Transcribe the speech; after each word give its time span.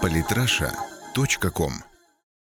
Политраша.ком 0.00 1.72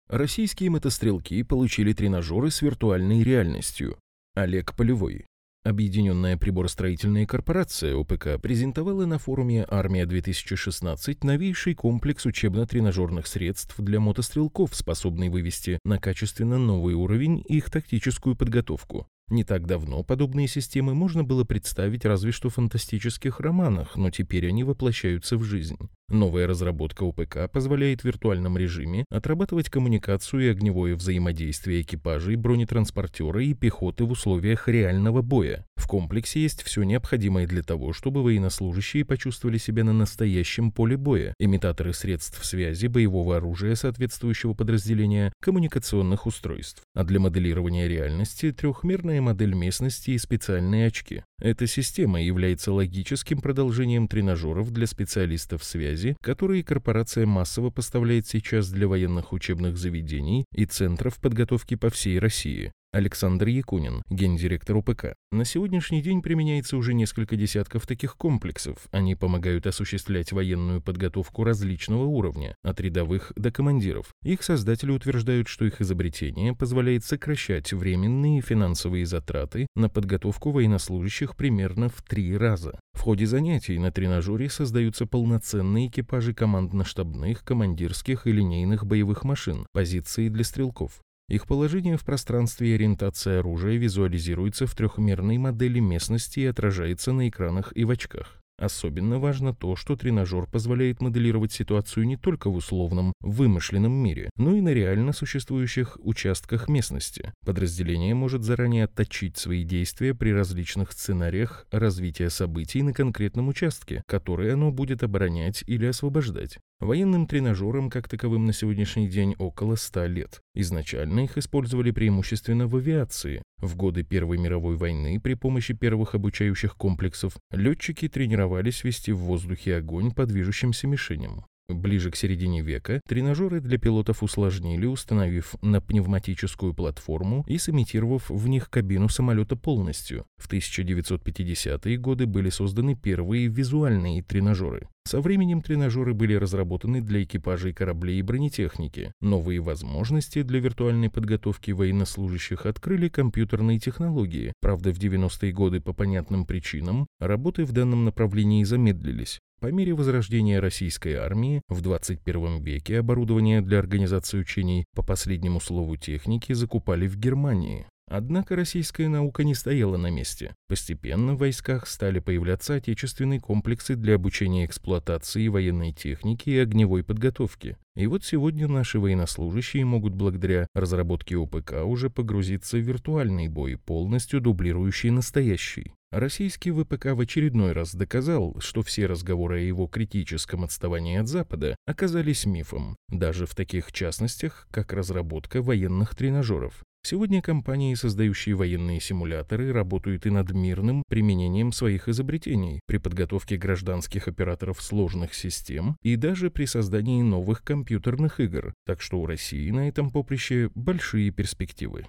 Российские 0.09 0.69
мотострелки 0.69 1.41
получили 1.43 1.93
тренажеры 1.93 2.51
с 2.51 2.61
виртуальной 2.61 3.23
реальностью. 3.23 3.97
Олег 4.35 4.75
Полевой. 4.75 5.25
Объединенная 5.63 6.35
приборостроительная 6.37 7.25
корпорация 7.25 7.95
ОПК 7.95 8.41
презентовала 8.41 9.05
на 9.05 9.17
форуме 9.17 9.65
«Армия-2016» 9.69 11.19
новейший 11.23 11.73
комплекс 11.73 12.25
учебно-тренажерных 12.25 13.25
средств 13.25 13.75
для 13.79 13.99
мотострелков, 14.01 14.75
способный 14.75 15.29
вывести 15.29 15.79
на 15.85 15.99
качественно 15.99 16.57
новый 16.57 16.95
уровень 16.95 17.43
их 17.47 17.71
тактическую 17.71 18.35
подготовку. 18.35 19.07
Не 19.29 19.43
так 19.43 19.65
давно 19.65 20.03
подобные 20.03 20.47
системы 20.47 20.93
можно 20.93 21.23
было 21.23 21.45
представить 21.45 22.05
разве 22.05 22.31
что 22.31 22.49
в 22.49 22.55
фантастических 22.55 23.39
романах, 23.39 23.95
но 23.95 24.11
теперь 24.11 24.47
они 24.47 24.63
воплощаются 24.63 25.37
в 25.37 25.43
жизнь. 25.43 25.77
Новая 26.09 26.47
разработка 26.47 27.03
УПК 27.03 27.49
позволяет 27.51 28.01
в 28.01 28.05
виртуальном 28.05 28.57
режиме 28.57 29.05
отрабатывать 29.09 29.69
коммуникацию 29.69 30.45
и 30.45 30.49
огневое 30.49 30.95
взаимодействие 30.95 31.81
экипажей, 31.81 32.35
бронетранспортера 32.35 33.43
и 33.43 33.53
пехоты 33.53 34.03
в 34.03 34.11
условиях 34.11 34.67
реального 34.67 35.21
боя. 35.21 35.65
В 35.75 35.87
комплексе 35.87 36.41
есть 36.41 36.61
все 36.63 36.83
необходимое 36.83 37.47
для 37.47 37.61
того, 37.61 37.93
чтобы 37.93 38.23
военнослужащие 38.23 39.05
почувствовали 39.05 39.57
себя 39.57 39.83
на 39.83 39.91
настоящем 39.91 40.71
поле 40.71 40.97
боя, 40.97 41.33
имитаторы 41.39 41.93
средств 41.93 42.45
связи, 42.45 42.87
боевого 42.87 43.37
оружия 43.37 43.75
соответствующего 43.75 44.53
подразделения, 44.53 45.33
коммуникационных 45.41 46.25
устройств. 46.25 46.83
А 46.95 47.03
для 47.03 47.19
моделирования 47.19 47.87
реальности 47.87 48.51
трехмерная 48.51 49.21
модель 49.21 49.55
местности 49.55 50.11
и 50.11 50.17
специальные 50.17 50.87
очки. 50.87 51.23
Эта 51.39 51.67
система 51.67 52.21
является 52.21 52.71
логическим 52.71 53.39
продолжением 53.39 54.07
тренажеров 54.07 54.71
для 54.71 54.87
специалистов 54.87 55.63
связи, 55.93 56.15
которые 56.21 56.63
корпорация 56.63 57.25
массово 57.25 57.69
поставляет 57.69 58.27
сейчас 58.27 58.69
для 58.69 58.87
военных 58.87 59.33
учебных 59.33 59.77
заведений 59.77 60.45
и 60.53 60.65
центров 60.65 61.19
подготовки 61.19 61.75
по 61.75 61.89
всей 61.89 62.19
России. 62.19 62.71
Александр 62.93 63.47
Якунин, 63.47 64.03
гендиректор 64.07 64.77
УПК. 64.77 65.15
На 65.31 65.45
сегодняшний 65.45 66.03
день 66.03 66.21
применяется 66.21 66.77
уже 66.77 66.93
несколько 66.93 67.35
десятков 67.35 67.87
таких 67.87 68.15
комплексов. 68.15 68.77
Они 68.91 69.15
помогают 69.15 69.65
осуществлять 69.65 70.31
военную 70.31 70.79
подготовку 70.79 71.43
различного 71.43 72.03
уровня, 72.03 72.53
от 72.63 72.79
рядовых 72.79 73.33
до 73.35 73.51
командиров. 73.51 74.13
Их 74.23 74.43
создатели 74.43 74.91
утверждают, 74.91 75.47
что 75.47 75.65
их 75.65 75.81
изобретение 75.81 76.53
позволяет 76.55 77.03
сокращать 77.03 77.73
временные 77.73 78.41
финансовые 78.41 79.07
затраты 79.07 79.65
на 79.75 79.89
подготовку 79.89 80.51
военнослужащих 80.51 81.35
примерно 81.35 81.89
в 81.89 82.03
три 82.03 82.37
раза. 82.37 82.79
В 82.93 82.99
ходе 82.99 83.25
занятий 83.25 83.79
на 83.79 83.91
тренажере 83.91 84.51
создаются 84.51 85.07
полноценные 85.07 85.87
экипажи 85.87 86.35
командно-штабных, 86.35 87.43
командирских 87.43 88.27
и 88.27 88.31
линейных 88.31 88.85
боевых 88.85 89.23
машин, 89.23 89.65
позиции 89.73 90.29
для 90.29 90.43
стрелков. 90.43 91.01
Их 91.29 91.47
положение 91.47 91.97
в 91.97 92.03
пространстве 92.03 92.71
и 92.71 92.75
ориентация 92.75 93.39
оружия 93.39 93.77
визуализируется 93.77 94.67
в 94.67 94.75
трехмерной 94.75 95.37
модели 95.37 95.79
местности 95.79 96.41
и 96.41 96.45
отражается 96.45 97.13
на 97.13 97.29
экранах 97.29 97.71
и 97.75 97.85
в 97.85 97.91
очках. 97.91 98.43
Особенно 98.59 99.19
важно 99.19 99.53
то, 99.53 99.75
что 99.75 99.95
тренажер 99.95 100.45
позволяет 100.45 101.01
моделировать 101.01 101.51
ситуацию 101.51 102.05
не 102.05 102.17
только 102.17 102.49
в 102.49 102.55
условном, 102.55 103.13
вымышленном 103.19 103.91
мире, 103.91 104.29
но 104.37 104.55
и 104.55 104.61
на 104.61 104.69
реально 104.69 105.11
существующих 105.11 105.97
участках 105.99 106.69
местности. 106.69 107.33
Подразделение 107.45 108.13
может 108.13 108.43
заранее 108.43 108.83
отточить 108.83 109.37
свои 109.37 109.63
действия 109.63 110.13
при 110.13 110.31
различных 110.31 110.91
сценариях 110.91 111.65
развития 111.71 112.29
событий 112.29 112.83
на 112.83 112.93
конкретном 112.93 113.47
участке, 113.47 114.03
который 114.07 114.53
оно 114.53 114.71
будет 114.71 115.03
оборонять 115.03 115.63
или 115.65 115.87
освобождать. 115.87 116.59
Военным 116.83 117.27
тренажерам 117.27 117.89
как 117.89 118.09
таковым 118.09 118.45
на 118.45 118.51
сегодняшний 118.51 119.07
день 119.07 119.35
около 119.37 119.77
100 119.77 120.05
лет. 120.07 120.41
Изначально 120.53 121.21
их 121.21 121.37
использовали 121.37 121.91
преимущественно 121.91 122.67
в 122.67 122.75
авиации. 122.75 123.41
В 123.57 123.77
годы 123.77 124.03
Первой 124.03 124.37
мировой 124.37 124.75
войны 124.75 125.17
при 125.21 125.35
помощи 125.35 125.73
первых 125.73 126.13
обучающих 126.13 126.75
комплексов 126.75 127.37
летчики 127.51 128.09
тренировались 128.09 128.83
вести 128.83 129.13
в 129.13 129.19
воздухе 129.19 129.77
огонь 129.77 130.11
по 130.11 130.25
движущимся 130.25 130.87
мишеням. 130.87 131.45
Ближе 131.69 132.11
к 132.11 132.17
середине 132.17 132.61
века 132.61 132.99
тренажеры 133.07 133.61
для 133.61 133.77
пилотов 133.77 134.21
усложнили, 134.21 134.85
установив 134.85 135.55
на 135.61 135.79
пневматическую 135.79 136.73
платформу 136.73 137.45
и 137.47 137.57
сымитировав 137.57 138.29
в 138.29 138.47
них 138.49 138.69
кабину 138.69 139.07
самолета 139.07 139.55
полностью. 139.55 140.25
В 140.37 140.51
1950-е 140.51 141.97
годы 141.97 142.25
были 142.25 142.49
созданы 142.49 142.95
первые 142.95 143.47
визуальные 143.47 144.23
тренажеры. 144.23 144.89
Со 145.05 145.21
временем 145.21 145.61
тренажеры 145.61 146.13
были 146.13 146.33
разработаны 146.33 147.01
для 147.01 147.23
экипажей 147.23 147.73
кораблей 147.73 148.19
и 148.19 148.21
бронетехники. 148.21 149.11
Новые 149.21 149.59
возможности 149.59 150.43
для 150.43 150.59
виртуальной 150.59 151.09
подготовки 151.09 151.71
военнослужащих 151.71 152.65
открыли 152.65 153.09
компьютерные 153.09 153.79
технологии. 153.79 154.53
Правда, 154.61 154.93
в 154.93 154.97
90-е 154.97 155.51
годы 155.51 155.81
по 155.81 155.93
понятным 155.93 156.45
причинам 156.45 157.07
работы 157.19 157.65
в 157.65 157.71
данном 157.73 158.05
направлении 158.05 158.63
замедлились. 158.63 159.39
По 159.63 159.71
мере 159.71 159.93
возрождения 159.93 160.59
российской 160.59 161.13
армии 161.13 161.61
в 161.69 161.79
21 161.79 162.61
веке 162.61 162.99
оборудование 162.99 163.61
для 163.61 163.79
организации 163.79 164.37
учений 164.37 164.83
по 164.93 165.03
последнему 165.03 165.61
слову 165.61 165.95
техники 165.95 166.51
закупали 166.51 167.07
в 167.07 167.15
Германии. 167.15 167.87
Однако 168.11 168.57
российская 168.57 169.07
наука 169.07 169.45
не 169.45 169.55
стояла 169.55 169.95
на 169.95 170.11
месте. 170.11 170.53
Постепенно 170.67 171.35
в 171.35 171.37
войсках 171.37 171.87
стали 171.87 172.19
появляться 172.19 172.73
отечественные 172.73 173.39
комплексы 173.39 173.95
для 173.95 174.15
обучения 174.15 174.65
эксплуатации 174.65 175.47
военной 175.47 175.93
техники 175.93 176.49
и 176.49 176.57
огневой 176.57 177.05
подготовки. 177.05 177.77
И 177.95 178.05
вот 178.05 178.25
сегодня 178.25 178.67
наши 178.67 178.99
военнослужащие 178.99 179.85
могут 179.85 180.13
благодаря 180.13 180.67
разработке 180.73 181.37
ОПК 181.37 181.85
уже 181.85 182.09
погрузиться 182.09 182.75
в 182.75 182.81
виртуальный 182.81 183.47
бой, 183.47 183.77
полностью 183.77 184.41
дублирующий 184.41 185.11
настоящий. 185.11 185.93
Российский 186.13 186.69
ВПК 186.69 187.07
в 187.15 187.21
очередной 187.21 187.71
раз 187.71 187.95
доказал, 187.95 188.55
что 188.59 188.83
все 188.83 189.07
разговоры 189.07 189.57
о 189.57 189.63
его 189.63 189.87
критическом 189.87 190.63
отставании 190.63 191.17
от 191.17 191.27
Запада 191.27 191.75
оказались 191.87 192.45
мифом, 192.45 192.95
даже 193.09 193.47
в 193.47 193.55
таких 193.55 193.91
частностях, 193.91 194.67
как 194.69 194.93
разработка 194.93 195.63
военных 195.63 196.13
тренажеров. 196.13 196.83
Сегодня 197.03 197.41
компании, 197.41 197.95
создающие 197.95 198.53
военные 198.53 199.01
симуляторы, 199.01 199.73
работают 199.73 200.27
и 200.27 200.29
над 200.29 200.51
мирным 200.51 201.01
применением 201.09 201.71
своих 201.71 202.07
изобретений 202.07 202.79
при 202.85 202.99
подготовке 202.99 203.57
гражданских 203.57 204.27
операторов 204.27 204.83
сложных 204.83 205.33
систем 205.33 205.97
и 206.03 206.15
даже 206.15 206.51
при 206.51 206.65
создании 206.65 207.23
новых 207.23 207.63
компьютерных 207.63 208.39
игр, 208.39 208.75
так 208.85 209.01
что 209.01 209.19
у 209.19 209.25
России 209.25 209.71
на 209.71 209.87
этом 209.87 210.11
поприще 210.11 210.69
большие 210.75 211.31
перспективы. 211.31 212.05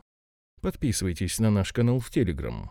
Подписывайтесь 0.61 1.39
на 1.39 1.51
наш 1.51 1.73
канал 1.73 2.01
в 2.01 2.11
Телеграм. 2.11 2.71